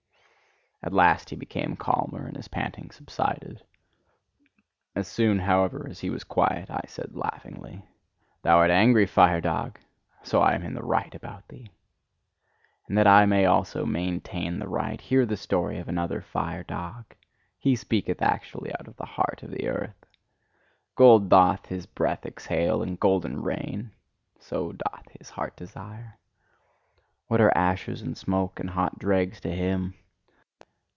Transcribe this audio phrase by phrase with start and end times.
[0.83, 3.61] At last he became calmer and his panting subsided;
[4.95, 7.83] as soon, however, as he was quiet, I said laughingly:
[8.41, 9.77] "Thou art angry, fire dog:
[10.23, 11.69] so I am in the right about thee!
[12.87, 17.13] And that I may also maintain the right, hear the story of another fire dog;
[17.59, 20.03] he speaketh actually out of the heart of the earth.
[20.95, 23.91] Gold doth his breath exhale, and golden rain:
[24.39, 26.17] so doth his heart desire.
[27.27, 29.93] What are ashes and smoke and hot dregs to him!